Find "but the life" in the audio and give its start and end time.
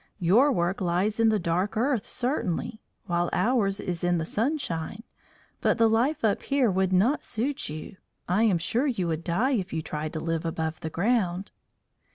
5.59-6.25